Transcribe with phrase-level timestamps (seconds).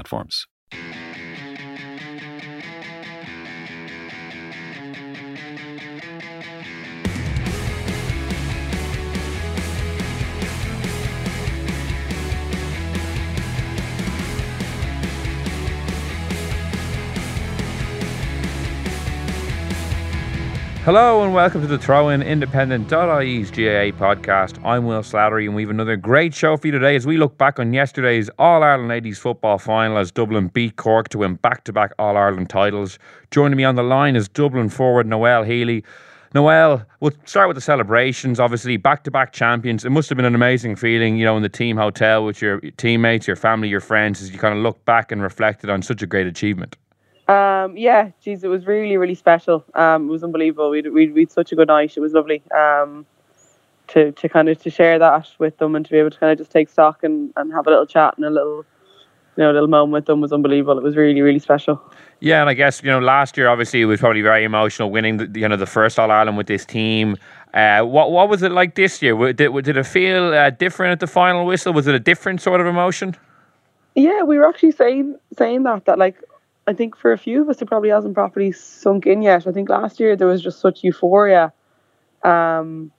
[0.00, 0.46] platforms.
[20.92, 24.58] Hello and welcome to the Throw In Independent.ie's GAA podcast.
[24.64, 27.38] I'm Will Slattery and we have another great show for you today as we look
[27.38, 31.62] back on yesterday's All Ireland Ladies football final as Dublin beat Cork to win back
[31.66, 32.98] to back All Ireland titles.
[33.30, 35.84] Joining me on the line is Dublin forward Noëlle Healy.
[36.34, 38.40] Noëlle, we'll start with the celebrations.
[38.40, 39.84] Obviously, back to back champions.
[39.84, 42.58] It must have been an amazing feeling, you know, in the team hotel with your
[42.78, 46.02] teammates, your family, your friends, as you kind of look back and reflected on such
[46.02, 46.74] a great achievement.
[47.30, 49.64] Um, yeah, geez, it was really, really special.
[49.74, 50.70] Um, it was unbelievable.
[50.70, 51.96] We'd, we'd, we'd such a good night.
[51.96, 52.42] It was lovely.
[52.50, 53.06] Um,
[53.88, 56.32] to, to kind of to share that with them and to be able to kind
[56.32, 58.64] of just take stock and, and have a little chat and a little
[59.36, 60.76] you know, a little moment with them was unbelievable.
[60.76, 61.80] It was really, really special.
[62.18, 65.16] Yeah, and I guess you know last year obviously it was probably very emotional winning
[65.16, 67.16] the, you know the first All Ireland with this team.
[67.54, 69.32] Uh, what what was it like this year?
[69.32, 71.72] Did, did it feel uh, different at the final whistle?
[71.72, 73.16] Was it a different sort of emotion?
[73.94, 76.22] Yeah, we were actually saying saying that that like
[76.66, 79.46] I think for a few of us, it probably hasn't properly sunk in yet.
[79.46, 81.52] I think last year there was just such euphoria
[82.22, 82.92] um,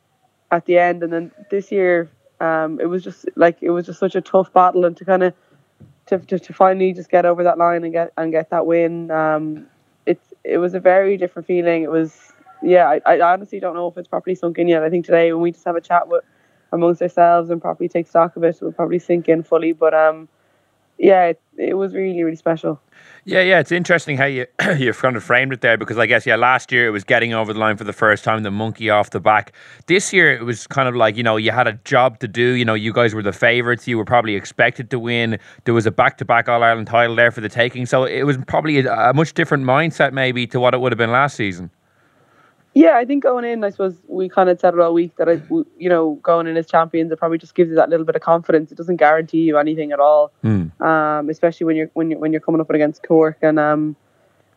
[0.52, 4.00] at the end, and then this year um, it was just like it was just
[4.00, 5.34] such a tough battle, and to kind of
[6.08, 9.12] to, to, to finally just get over that line and get and get that win,
[9.12, 9.68] um,
[10.06, 11.84] it's it was a very different feeling.
[11.84, 12.34] It was
[12.64, 14.84] yeah, I, I honestly don't know if it's properly sunk in yet.
[14.84, 16.24] I think today when we just have a chat with
[16.72, 19.74] amongst ourselves and properly take stock of it, it will probably sink in fully.
[19.74, 20.28] But um,
[21.02, 22.80] yeah, it, it was really really special.
[23.26, 24.46] Yeah, yeah, it's interesting how you
[24.78, 27.34] you kind of framed it there because I guess yeah, last year it was getting
[27.34, 29.54] over the line for the first time, the monkey off the back.
[29.88, 32.52] This year it was kind of like you know you had a job to do.
[32.52, 33.88] You know, you guys were the favourites.
[33.88, 35.40] You were probably expected to win.
[35.66, 38.24] There was a back to back All Ireland title there for the taking, so it
[38.24, 41.36] was probably a, a much different mindset maybe to what it would have been last
[41.36, 41.72] season.
[42.74, 45.28] Yeah, I think going in, I suppose we kind of said it all week that
[45.28, 45.42] I,
[45.78, 48.22] you know, going in as champions, it probably just gives you that little bit of
[48.22, 48.72] confidence.
[48.72, 50.72] It doesn't guarantee you anything at all, mm.
[50.82, 53.38] um, especially when you're when you're when you're coming up against Cork.
[53.42, 53.98] And um,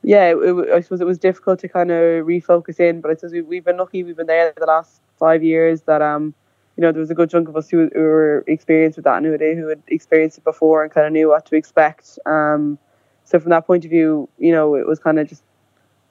[0.02, 3.14] yeah, it, it, I suppose it was difficult to kind of refocus in, but I
[3.14, 4.04] suppose we, we've been lucky.
[4.04, 6.34] We've been there the last five years that um,
[6.76, 9.16] you know, there was a good chunk of us who, who were experienced with that
[9.16, 12.18] and who had, who had experienced it before and kind of knew what to expect.
[12.26, 12.78] Um,
[13.24, 15.42] so from that point of view, you know, it was kind of just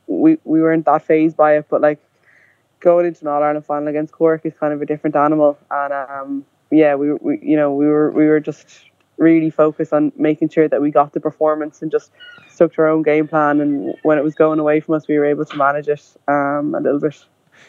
[0.07, 1.99] we we weren't that phased by it, but like
[2.79, 5.93] going into an All Ireland final against Cork is kind of a different animal, and
[5.93, 8.85] um, yeah, we, we you know we were we were just
[9.17, 12.11] really focused on making sure that we got the performance and just
[12.49, 13.61] stuck to our own game plan.
[13.61, 16.75] And when it was going away from us, we were able to manage it um,
[16.75, 17.23] a little bit.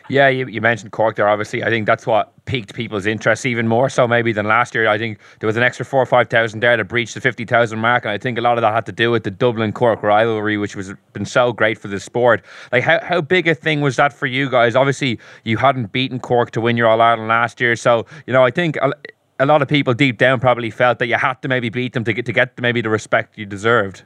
[0.09, 1.27] Yeah, you, you mentioned Cork there.
[1.27, 4.87] Obviously, I think that's what piqued people's interest even more so maybe than last year.
[4.87, 7.47] I think there was an extra four or five thousand there to breach the fifty
[7.47, 9.73] thousand mark, and I think a lot of that had to do with the Dublin
[9.73, 12.45] Cork rivalry, which was been so great for the sport.
[12.71, 14.77] Like, how how big a thing was that for you guys?
[14.77, 18.45] Obviously, you hadn't beaten Cork to win your All Ireland last year, so you know
[18.45, 18.77] I think.
[18.77, 18.93] A,
[19.41, 22.05] a lot of people deep down probably felt that you had to maybe beat them
[22.05, 24.05] to get to get maybe the respect you deserved.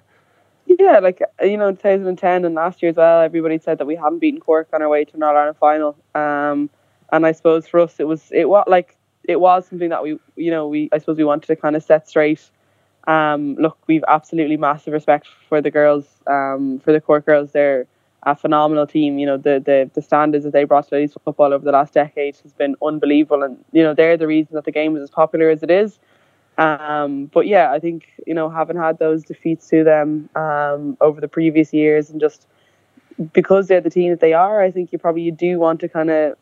[0.69, 4.19] Yeah, like you know, 2010 and last year as well, everybody said that we hadn't
[4.19, 5.97] beaten Cork on our way to an All Ireland final.
[6.15, 6.69] Um,
[7.11, 10.19] and I suppose for us, it was it was like it was something that we
[10.37, 12.51] you know we I suppose we wanted to kind of set straight.
[13.07, 17.53] Um, look, we've absolutely massive respect for the girls, um, for the Cork girls.
[17.53, 17.87] They're
[18.25, 19.19] a phenomenal team.
[19.19, 21.95] You know, the the the standards that they brought to ladies football over the last
[21.95, 25.11] decade has been unbelievable, and you know they're the reason that the game is as
[25.11, 25.99] popular as it is.
[26.59, 31.21] Um, but yeah, I think you know having had those defeats to them um, over
[31.21, 32.47] the previous years, and just
[33.33, 35.89] because they're the team that they are, I think you probably you do want to
[35.89, 36.37] kind of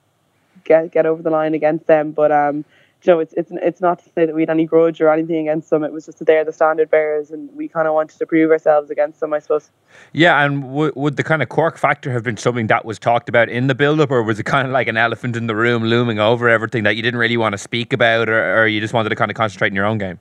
[0.64, 2.12] get get over the line against them.
[2.12, 2.64] But um,
[3.06, 5.36] you know, it's it's it's not to say that we had any grudge or anything
[5.36, 5.84] against them.
[5.84, 8.50] It was just that they're the standard bearers, and we kind of wanted to prove
[8.50, 9.70] ourselves against them, I suppose.
[10.12, 13.28] Yeah, and w- would the kind of Cork factor have been something that was talked
[13.28, 15.84] about in the build-up, or was it kind of like an elephant in the room
[15.84, 18.94] looming over everything that you didn't really want to speak about, or, or you just
[18.94, 20.18] wanted to kind of concentrate in your own game?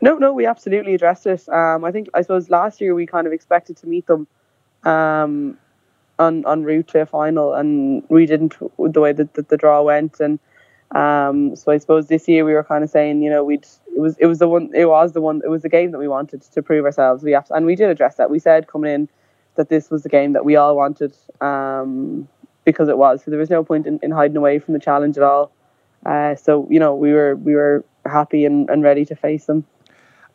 [0.00, 1.48] No, no, we absolutely addressed it.
[1.48, 4.26] Um, I think I suppose last year we kind of expected to meet them.
[4.84, 5.58] Um,
[6.20, 9.82] on on route to a final, and we didn't the way that, that the draw
[9.82, 10.38] went, and
[10.92, 14.00] um, so I suppose this year we were kind of saying, you know, we'd it
[14.00, 16.08] was it was the one it was the one it was the game that we
[16.08, 17.22] wanted to prove ourselves.
[17.22, 18.30] We have and we did address that.
[18.30, 19.08] We said coming in
[19.56, 22.28] that this was the game that we all wanted um,
[22.64, 23.22] because it was.
[23.24, 25.52] So there was no point in, in hiding away from the challenge at all.
[26.06, 29.64] Uh, so you know we were we were happy and, and ready to face them.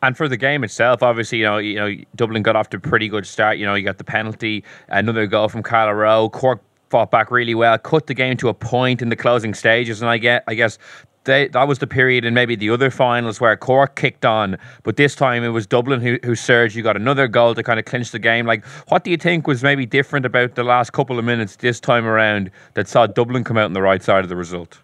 [0.02, 2.80] And for the game itself, obviously, you know, you know, Dublin got off to a
[2.80, 3.56] pretty good start.
[3.56, 6.28] You know, you got the penalty, another goal from Carla Rowe.
[6.28, 6.60] Cork
[6.94, 10.08] fought back really well, cut the game to a point in the closing stages, and
[10.08, 10.78] I get, I guess.
[11.24, 14.96] They, that was the period in maybe the other finals where Cork kicked on, but
[14.96, 16.76] this time it was Dublin who, who surged.
[16.76, 18.46] You got another goal to kind of clinch the game.
[18.46, 21.80] Like, what do you think was maybe different about the last couple of minutes this
[21.80, 24.78] time around that saw Dublin come out on the right side of the result?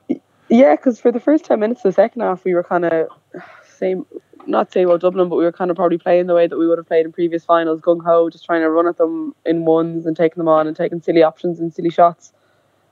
[0.49, 3.09] Yeah, because for the first 10 minutes of the second half, we were kind of
[3.81, 4.07] same
[4.47, 6.67] not say well Dublin, but we were kind of probably playing the way that we
[6.67, 9.65] would have played in previous finals, gung ho, just trying to run at them in
[9.65, 12.33] ones and taking them on and taking silly options and silly shots.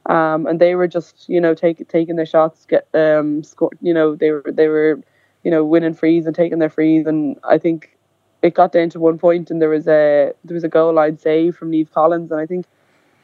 [0.06, 3.92] Um, and they were just, you know, take, taking their shots, get um, score, you
[3.92, 5.00] know, they were they were,
[5.44, 7.06] you know, winning frees and taking their frees.
[7.06, 7.96] And I think
[8.42, 11.18] it got down to one point, and there was a there was a goal line
[11.18, 12.66] save from Niamh Collins, and I think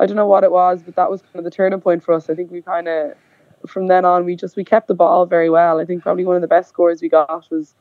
[0.00, 2.12] I don't know what it was, but that was kind of the turning point for
[2.12, 2.28] us.
[2.28, 3.14] I think we kind of
[3.66, 5.81] from then on we just we kept the ball very well.
[5.81, 7.75] I think probably one of the best scores we got was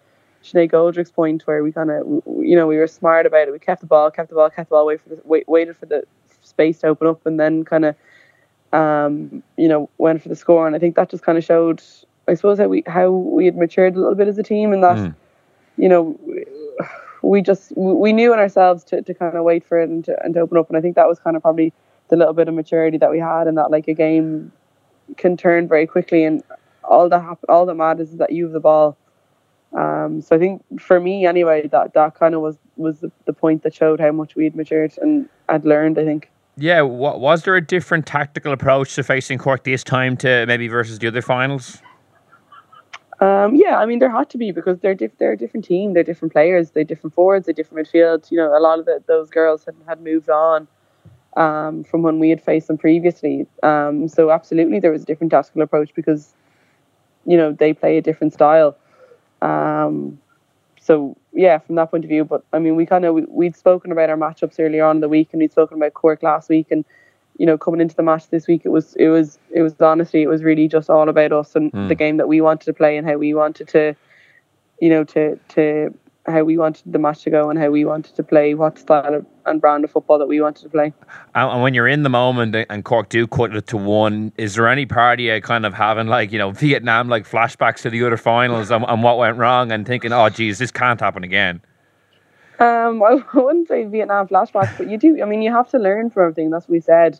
[0.43, 3.51] Sinead Goldrick's point where we kind of, you know, we were smart about it.
[3.51, 5.77] We kept the ball, kept the ball, kept the ball, wait for the, wait, waited
[5.77, 6.05] for the
[6.41, 7.95] space to open up, and then kind of,
[8.73, 10.67] um, you know, went for the score.
[10.67, 11.81] And I think that just kind of showed,
[12.27, 14.83] I suppose, how we how we had matured a little bit as a team, and
[14.83, 15.15] that, mm.
[15.77, 16.19] you know,
[17.21, 20.25] we just we knew in ourselves to, to kind of wait for it and to,
[20.25, 20.67] and to open up.
[20.67, 21.71] And I think that was kind of probably
[22.09, 24.51] the little bit of maturity that we had, and that like a game
[25.17, 26.43] can turn very quickly, and
[26.83, 28.97] all that happen, all that matters is that you have the ball
[29.73, 33.33] um, so I think for me anyway, that that kind of was was the, the
[33.33, 35.97] point that showed how much we'd matured and had learned.
[35.97, 36.29] I think.
[36.55, 40.67] Yeah, what, was there a different tactical approach to facing Cork this time to maybe
[40.67, 41.81] versus the other finals?
[43.19, 45.93] Um, yeah, I mean there had to be because they're diff- they're a different team,
[45.93, 48.29] they're different players, they're different forwards, they're different midfield.
[48.29, 50.67] You know, a lot of the, those girls had had moved on
[51.35, 53.47] um, from when we had faced them previously.
[53.61, 56.33] Um, so absolutely, there was a different tactical approach because
[57.25, 58.77] you know they play a different style.
[59.41, 60.19] Um,
[60.79, 63.55] so yeah, from that point of view, but I mean, we kind of we, we'd
[63.55, 66.49] spoken about our matchups earlier on in the week, and we'd spoken about Cork last
[66.49, 66.85] week, and
[67.37, 70.21] you know, coming into the match this week, it was it was it was honestly
[70.21, 71.87] it was really just all about us and mm.
[71.87, 73.95] the game that we wanted to play and how we wanted to,
[74.79, 75.93] you know, to to
[76.25, 79.13] how we wanted the match to go and how we wanted to play, what style
[79.13, 80.93] of, and brand of football that we wanted to play.
[81.35, 84.69] And when you're in the moment and Cork do cut it to one, is there
[84.69, 88.17] any party of kind of having like you know Vietnam like flashbacks to the other
[88.17, 91.61] finals and, and what went wrong and thinking, oh geez, this can't happen again?
[92.59, 95.21] Um, I wouldn't say Vietnam flashbacks, but you do.
[95.21, 96.49] I mean, you have to learn from everything.
[96.51, 97.19] That's what we said.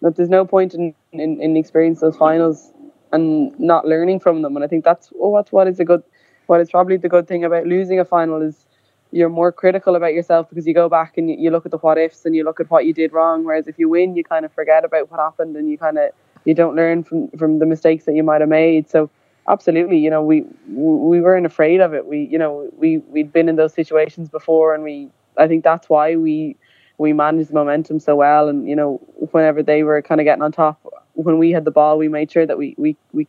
[0.00, 2.72] That there's no point in in, in experiencing those finals
[3.10, 4.54] and not learning from them.
[4.54, 6.04] And I think that's oh, that's what is a good
[6.46, 8.66] what is probably the good thing about losing a final is
[9.10, 11.78] you're more critical about yourself because you go back and you, you look at the
[11.78, 13.44] what ifs and you look at what you did wrong.
[13.44, 16.10] Whereas if you win, you kind of forget about what happened and you kind of
[16.44, 18.90] you don't learn from from the mistakes that you might have made.
[18.90, 19.10] So
[19.48, 22.06] absolutely, you know, we we weren't afraid of it.
[22.06, 25.08] We you know we we'd been in those situations before, and we
[25.38, 26.56] I think that's why we
[26.98, 28.48] we managed the momentum so well.
[28.48, 30.80] And you know, whenever they were kind of getting on top,
[31.14, 33.28] when we had the ball, we made sure that we we we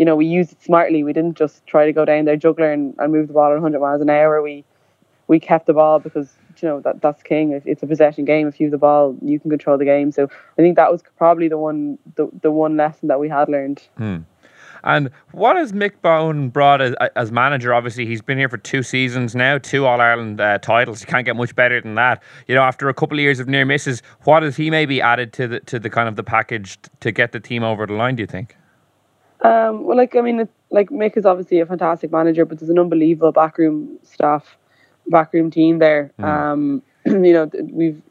[0.00, 1.04] you know, we used it smartly.
[1.04, 3.60] We didn't just try to go down there juggler and, and move the ball at
[3.60, 4.40] 100 miles an hour.
[4.40, 4.64] We
[5.28, 7.60] we kept the ball because you know that that's king.
[7.66, 10.10] It's a possession game, if you have the ball, you can control the game.
[10.10, 13.50] So I think that was probably the one the, the one lesson that we had
[13.50, 13.82] learned.
[13.98, 14.20] Hmm.
[14.84, 17.74] And what has Mick Bohan brought as, as, manager?
[17.74, 21.02] Obviously, he's been here for two seasons now, two All Ireland uh, titles.
[21.02, 22.22] You can't get much better than that.
[22.48, 25.34] You know, after a couple of years of near misses, what has he maybe added
[25.34, 28.16] to the to the kind of the package to get the team over the line?
[28.16, 28.56] Do you think?
[29.42, 32.78] Um, well, like I mean, like Mick is obviously a fantastic manager, but there's an
[32.78, 34.56] unbelievable backroom staff,
[35.08, 36.12] backroom team there.
[36.18, 36.24] Mm.
[36.24, 38.02] Um, you know, we've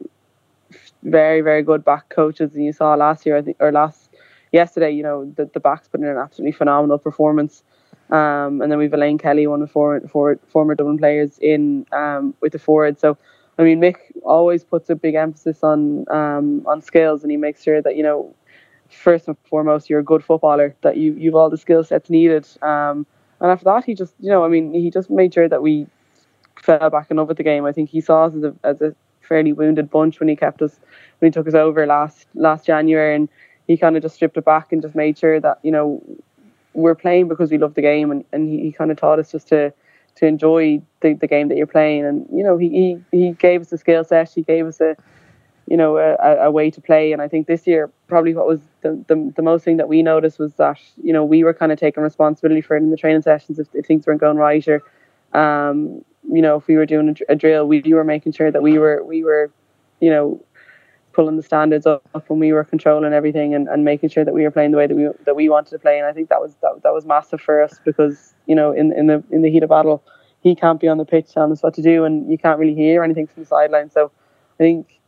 [1.02, 4.10] very very good back coaches, and you saw last year, I think, or last
[4.52, 7.62] yesterday, you know, the the backs put in an absolutely phenomenal performance.
[8.10, 11.86] Um, and then we've Elaine Kelly, one of the former, former, former Dublin players, in
[11.92, 12.98] um, with the forward.
[12.98, 13.16] So,
[13.56, 17.62] I mean, Mick always puts a big emphasis on um, on skills, and he makes
[17.62, 18.34] sure that you know
[18.90, 22.46] first and foremost you're a good footballer, that you you've all the skill sets needed.
[22.62, 23.06] Um,
[23.40, 25.86] and after that, he just, you know, I mean, he just made sure that we
[26.56, 27.64] fell back in love with the game.
[27.64, 30.60] I think he saw us as a, as a fairly wounded bunch when he kept
[30.60, 30.78] us,
[31.18, 33.28] when he took us over last last January, and
[33.66, 36.02] he kind of just stripped it back and just made sure that you know
[36.74, 39.32] we're playing because we love the game, and, and he, he kind of taught us
[39.32, 39.72] just to
[40.16, 43.62] to enjoy the, the game that you're playing, and you know he he, he gave
[43.62, 44.96] us a skill set, he gave us a
[45.66, 46.16] you know a,
[46.46, 49.42] a way to play, and I think this year probably what was the, the, the
[49.42, 52.60] most thing that we noticed was that you know we were kind of taking responsibility
[52.60, 54.82] for it in the training sessions if, if things weren't going right or
[55.32, 58.50] um, you know if we were doing a, a drill we, we were making sure
[58.50, 59.50] that we were we were
[60.00, 60.44] you know
[61.12, 64.42] pulling the standards up when we were controlling everything and, and making sure that we
[64.42, 65.98] were playing the way that we that we wanted to play.
[65.98, 68.92] And I think that was that, that was massive for us because you know in
[68.92, 70.02] in the in the heat of battle
[70.42, 72.74] he can't be on the pitch telling us what to do and you can't really
[72.74, 73.90] hear anything from the sideline.
[73.90, 74.10] So
[74.54, 74.99] I think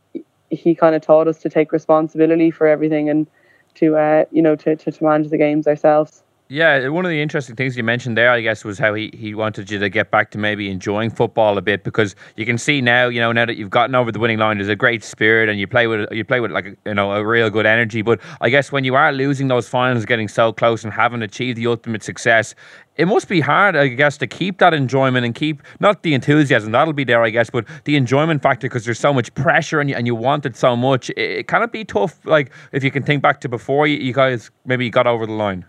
[0.49, 3.27] he kind of taught us to take responsibility for everything and
[3.75, 6.23] to uh, you know to, to, to manage the games ourselves.
[6.53, 9.09] Yeah, uh, one of the interesting things you mentioned there, I guess, was how he,
[9.11, 12.59] he wanted you to get back to maybe enjoying football a bit because you can
[12.59, 15.03] see now, you know, now that you've gotten over the winning line, there's a great
[15.03, 18.03] spirit and you play with you play with like you know a real good energy.
[18.03, 21.57] But I guess when you are losing those finals, getting so close and haven't achieved
[21.57, 22.53] the ultimate success,
[22.97, 26.71] it must be hard, I guess, to keep that enjoyment and keep not the enthusiasm
[26.71, 29.89] that'll be there, I guess, but the enjoyment factor because there's so much pressure and
[29.89, 31.09] you, and you want it so much.
[31.09, 34.13] It, it can be tough, like if you can think back to before you, you
[34.13, 35.65] guys maybe got over the line.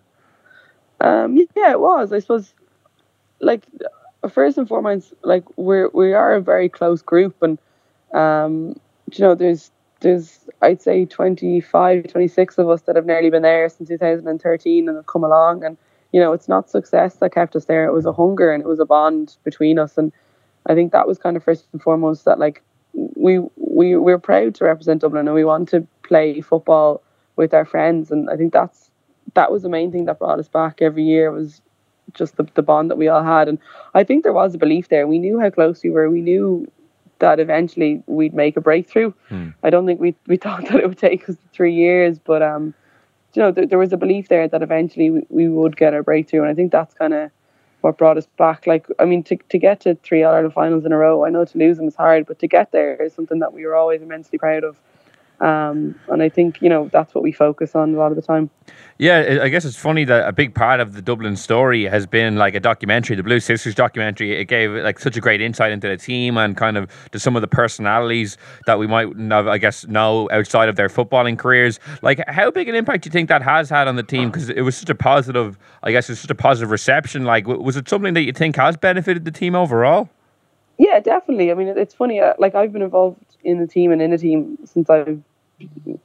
[1.01, 2.13] Um, yeah, it was.
[2.13, 2.55] I suppose,
[3.41, 3.65] like
[4.31, 7.59] first and foremost, like we're we are a very close group, and
[8.13, 8.79] um,
[9.13, 9.71] you know, there's
[10.01, 14.97] there's I'd say 25, 26 of us that have nearly been there since 2013 and
[14.97, 15.77] have come along and
[16.13, 17.87] you know, it's not success that kept us there.
[17.87, 19.99] It was a hunger and it was a bond between us.
[19.99, 20.13] And
[20.67, 24.55] I think that was kind of first and foremost that like we we we're proud
[24.57, 27.03] to represent Dublin and we want to play football
[27.35, 28.13] with our friends.
[28.13, 28.91] And I think that's
[29.35, 31.61] that was the main thing that brought us back every year was
[32.13, 33.49] just the, the bond that we all had.
[33.49, 33.59] And
[33.95, 35.07] I think there was a belief there.
[35.07, 36.09] We knew how close we were.
[36.11, 36.71] We knew
[37.19, 39.13] that eventually we'd make a breakthrough.
[39.29, 39.51] Hmm.
[39.63, 42.75] I don't think we we thought that it would take us three years, but um,
[43.35, 46.03] you know, there, there was a belief there that eventually we, we would get our
[46.03, 47.31] breakthrough, and I think that's kind of
[47.81, 48.67] what brought us back.
[48.67, 51.31] Like, I mean, to to get to three All Ireland finals in a row, I
[51.31, 53.75] know to lose them is hard, but to get there is something that we were
[53.75, 54.77] always immensely proud of.
[55.41, 58.23] Um, and I think you know that's what we focus on a lot of the
[58.23, 58.51] time.
[58.99, 62.37] Yeah, I guess it's funny that a big part of the Dublin story has been
[62.37, 64.39] like a documentary, the Blue Sisters documentary.
[64.41, 67.35] It gave like such a great insight into the team and kind of to some
[67.35, 71.81] of the personalities that we might have, I guess, know outside of their footballing careers.
[72.03, 74.31] Like, how big an impact do you think that has had on the team?
[74.31, 77.25] Because it was such a positive, I guess, it's such a positive reception.
[77.25, 80.09] Like, was it something that you think has benefited the team overall?
[80.79, 81.51] Yeah, definitely.
[81.51, 82.21] I mean, it's funny.
[82.21, 85.17] Uh, like, I've been involved in the team and in the team since I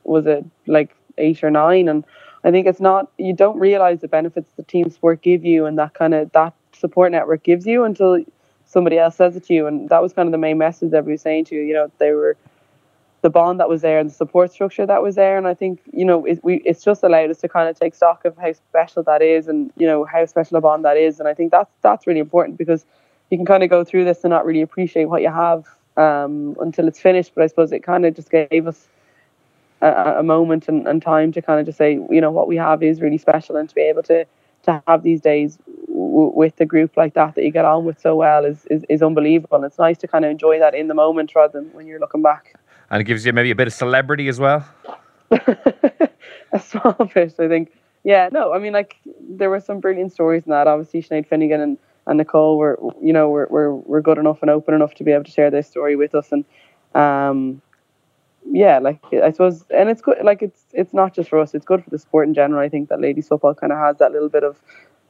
[0.03, 2.05] was it like eight or nine, and
[2.43, 5.77] I think it's not you don't realize the benefits the team sport give you and
[5.79, 8.23] that kind of that support network gives you until
[8.65, 11.05] somebody else says it to you, and that was kind of the main message that
[11.05, 11.61] we were saying to you.
[11.61, 12.37] You know, they were
[13.21, 15.81] the bond that was there and the support structure that was there, and I think
[15.91, 18.53] you know it, we it's just allowed us to kind of take stock of how
[18.53, 21.51] special that is, and you know how special a bond that is, and I think
[21.51, 22.85] that's that's really important because
[23.29, 25.65] you can kind of go through this and not really appreciate what you have
[25.97, 27.33] um, until it's finished.
[27.35, 28.87] But I suppose it kind of just gave us
[29.81, 32.57] a, a moment and, and time to kind of just say, you know, what we
[32.57, 34.25] have is really special, and to be able to
[34.63, 37.99] to have these days w- with a group like that that you get on with
[37.99, 39.57] so well is, is, is unbelievable.
[39.57, 41.99] And it's nice to kind of enjoy that in the moment rather than when you're
[41.99, 42.55] looking back.
[42.89, 44.65] And it gives you maybe a bit of celebrity as well.
[45.31, 47.71] a small bit, I think.
[48.03, 48.97] Yeah, no, I mean, like
[49.29, 50.67] there were some brilliant stories in that.
[50.67, 51.77] Obviously, Sinead Finnegan and,
[52.09, 55.11] and Nicole were, you know, were, were, were good enough and open enough to be
[55.11, 56.31] able to share their story with us.
[56.31, 56.43] And
[56.95, 57.61] um,
[58.51, 60.17] yeah, like I suppose, and it's good.
[60.23, 62.61] Like it's it's not just for us; it's good for the sport in general.
[62.61, 64.59] I think that ladies football kind of has that little bit of,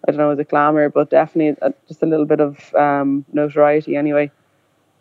[0.07, 3.25] I don't know, is it glamour, but definitely a, just a little bit of um,
[3.31, 4.29] notoriety anyway.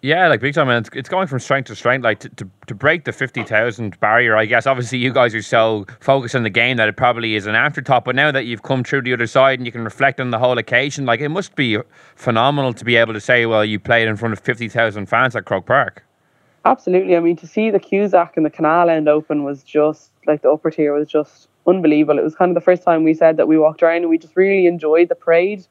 [0.01, 2.05] Yeah, like big time, and it's, it's going from strength to strength.
[2.05, 4.65] Like to, to, to break the fifty thousand barrier, I guess.
[4.65, 8.05] Obviously, you guys are so focused on the game that it probably is an afterthought.
[8.05, 10.39] But now that you've come through the other side and you can reflect on the
[10.39, 11.79] whole occasion, like it must be
[12.15, 15.35] phenomenal to be able to say, "Well, you played in front of fifty thousand fans
[15.35, 16.05] at Croke Park."
[16.65, 17.17] Absolutely.
[17.17, 20.51] I mean, to see the Cusack and the Canal End open was just like the
[20.51, 22.21] upper tier was just unbelievable.
[22.21, 24.19] It was kind of the first time we said that we walked around and we
[24.19, 25.67] just really enjoyed the parade.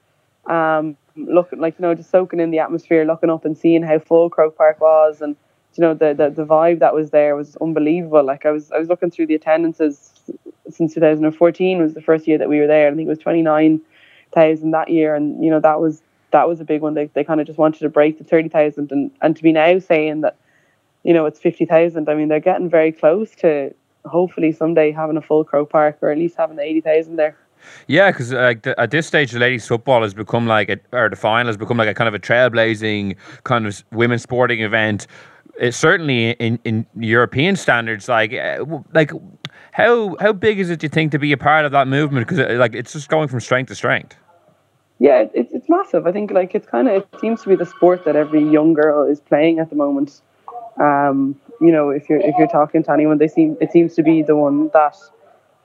[0.47, 3.99] Um, looking like you know, just soaking in the atmosphere, looking up and seeing how
[3.99, 5.35] full Croke Park was, and
[5.75, 8.23] you know the, the the vibe that was there was unbelievable.
[8.23, 10.11] Like I was I was looking through the attendances
[10.69, 12.87] since 2014 was the first year that we were there.
[12.87, 16.65] I think it was 29,000 that year, and you know that was that was a
[16.65, 16.93] big one.
[16.93, 19.79] They they kind of just wanted to break the 30,000, and and to be now
[19.79, 20.37] saying that
[21.07, 22.09] you know, it's 50,000.
[22.09, 23.73] I mean, they're getting very close to
[24.05, 27.37] hopefully someday having a full Croke Park or at least having the 80,000 there.
[27.87, 31.15] Yeah, because like at this stage, the ladies' football has become like, a, or the
[31.15, 35.07] final has become like a kind of a trailblazing kind of women's sporting event.
[35.59, 39.11] It's certainly in, in European standards, like uh, like
[39.71, 40.83] how how big is it?
[40.83, 42.27] You think to be a part of that movement?
[42.27, 44.15] Because uh, like it's just going from strength to strength.
[44.99, 46.07] Yeah, it's it's massive.
[46.07, 48.73] I think like it's kind of it seems to be the sport that every young
[48.73, 50.21] girl is playing at the moment.
[50.79, 54.03] Um, you know, if you're if you're talking to anyone, they seem it seems to
[54.03, 54.95] be the one that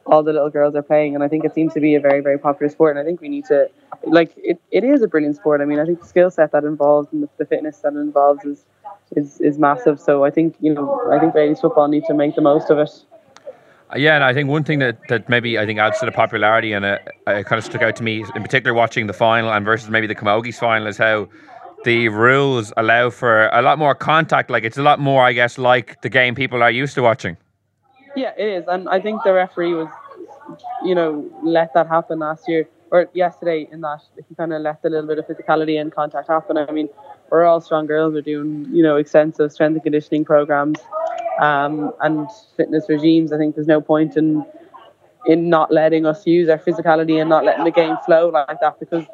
[0.06, 2.21] all the little girls are playing, and I think it seems to be a very
[2.21, 2.97] very popular sport.
[2.97, 3.68] And I think we need to
[4.04, 4.61] like it.
[4.71, 5.61] It is a brilliant sport.
[5.61, 8.64] I mean, I think the skill set that involves and the, fitness that involves is
[9.16, 10.00] is is massive.
[10.00, 12.78] So I think you know I think ladies football need to make the most of
[12.78, 12.90] it.
[13.92, 16.12] Uh, yeah, and I think one thing that, that maybe I think adds to the
[16.12, 19.52] popularity and uh, it kind of stuck out to me, in particular watching the final
[19.52, 21.28] and versus maybe the Camogies final, is how
[21.85, 24.50] the rules allow for a lot more contact.
[24.50, 27.37] Like it's a lot more, I guess, like the game people are used to watching.
[28.14, 29.88] Yeah, it is, and I think the referee was,
[30.85, 34.81] you know, let that happen last year or yesterday in that he kind of let
[34.85, 36.59] a little bit of physicality and contact happen.
[36.59, 36.90] I mean,
[37.31, 38.12] we're all strong girls.
[38.12, 40.78] We're doing, you know, extensive strength and conditioning programs
[41.40, 43.33] um, and fitness regimes.
[43.33, 44.45] I think there's no point in
[45.26, 48.78] in not letting us use our physicality and not letting the game flow like that
[48.81, 49.07] because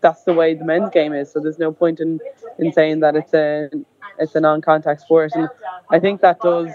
[0.00, 1.30] that's the way the men's game is.
[1.30, 2.18] So there's no point in,
[2.58, 3.70] in saying that it's a
[4.18, 5.48] it's a non-contact sport, and
[5.90, 6.70] I think that does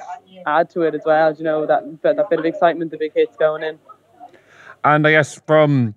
[0.46, 1.34] add to it as well.
[1.34, 3.80] You know that that bit of excitement, the big hits going in.
[4.84, 5.96] And I guess from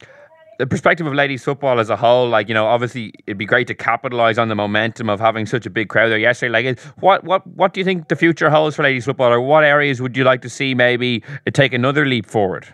[0.59, 3.67] the perspective of ladies football as a whole, like you know, obviously it'd be great
[3.69, 6.51] to capitalize on the momentum of having such a big crowd there yesterday.
[6.51, 9.65] Like, what what what do you think the future holds for ladies football, or what
[9.65, 11.23] areas would you like to see maybe
[11.53, 12.67] take another leap forward?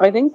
[0.00, 0.32] I think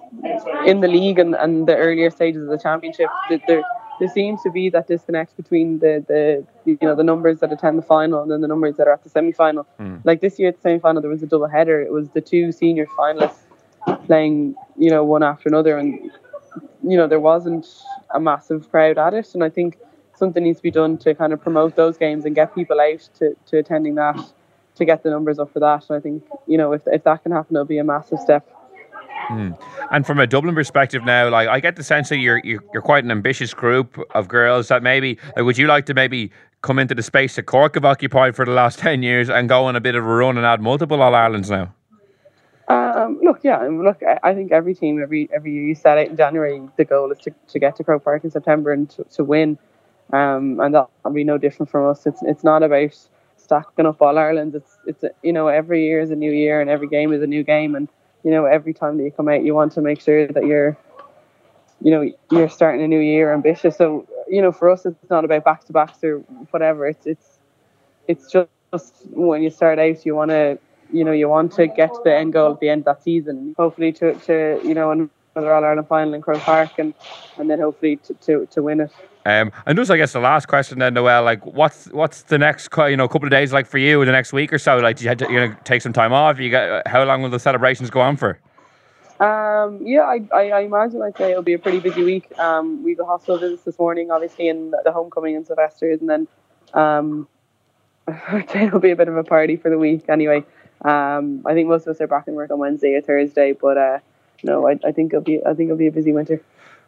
[0.66, 3.10] in the league and, and the earlier stages of the championship,
[3.48, 3.64] there
[4.00, 7.78] there seems to be that disconnect between the, the you know the numbers that attend
[7.78, 9.68] the final and then the numbers that are at the semi final.
[9.80, 10.02] Mm.
[10.04, 11.82] Like this year at the semi final, there was a double header.
[11.82, 13.40] It was the two senior finalists
[14.06, 16.12] playing, you know, one after another, and
[16.84, 17.68] you know there wasn't
[18.14, 19.34] a massive crowd at it.
[19.34, 19.78] And I think
[20.16, 23.08] something needs to be done to kind of promote those games and get people out
[23.20, 24.20] to, to attending that
[24.76, 25.86] to get the numbers up for that.
[25.90, 28.48] And I think you know if if that can happen, it'll be a massive step.
[29.30, 29.60] Mm.
[29.92, 32.82] And from a Dublin perspective now, like I get the sense that you're, you're you're
[32.82, 36.80] quite an ambitious group of girls that maybe like, would you like to maybe come
[36.80, 39.76] into the space that Cork have occupied for the last ten years and go on
[39.76, 41.74] a bit of a run and add multiple All Irelands now?
[42.68, 44.02] Um, look, yeah, look.
[44.24, 47.20] I think every team, every every year you set out in January, the goal is
[47.20, 49.58] to, to get to Croke Park in September and to, to win.
[50.12, 52.06] Um, and that'll be no different from us.
[52.06, 52.98] It's it's not about
[53.38, 54.56] stacking up all Ireland.
[54.56, 57.28] It's it's you know every year is a new year and every game is a
[57.28, 57.76] new game.
[57.76, 57.88] And
[58.24, 60.78] you know every time that you come out, you want to make sure that you're,
[61.82, 63.78] you know, you're starting a new year ambitious.
[63.78, 66.20] So you know, for us, it's not about back to backs or
[66.52, 66.88] whatever.
[66.88, 67.40] It's it's
[68.08, 70.60] it's just when you start out, you want to
[70.92, 73.04] you know you want to get to the end goal at the end of that
[73.04, 73.56] season.
[73.58, 76.94] Hopefully to, to you know another All Ireland final in Croke Park and
[77.38, 78.92] and then hopefully to, to, to win it.
[79.28, 82.70] Um, and just I guess the last question then, Noëlle, like what's what's the next
[82.78, 84.78] you know couple of days like for you, in the next week or so?
[84.78, 86.40] Like, you to, you know take some time off?
[86.40, 88.40] You got how long will the celebrations go on for?
[89.20, 92.32] Um, yeah, I, I, I, imagine I'd say it'll be a pretty busy week.
[92.40, 96.10] Um, we have a hospital visits this morning, obviously, and the homecoming and Sylvester's, and
[96.10, 96.28] then
[96.74, 97.28] um,
[98.08, 100.46] I'd say it'll be a bit of a party for the week anyway.
[100.86, 103.78] Um, I think most of us are back in work on Wednesday or Thursday, but
[103.78, 104.00] uh,
[104.44, 106.42] no, I, I think it'll be I think it'll be a busy winter.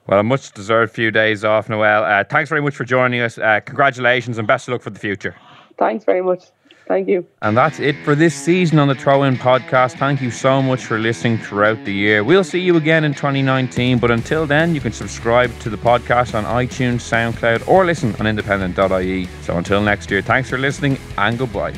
[0.09, 2.21] Well, a much deserved few days off, Noëlle.
[2.21, 3.37] Uh, thanks very much for joining us.
[3.37, 5.35] Uh, congratulations and best of luck for the future.
[5.77, 6.45] Thanks very much.
[6.87, 7.27] Thank you.
[7.43, 9.99] And that's it for this season on the Throw In podcast.
[9.99, 12.23] Thank you so much for listening throughout the year.
[12.23, 16.33] We'll see you again in 2019, but until then, you can subscribe to the podcast
[16.33, 19.27] on iTunes, SoundCloud, or listen on independent.ie.
[19.43, 21.75] So until next year, thanks for listening and goodbye.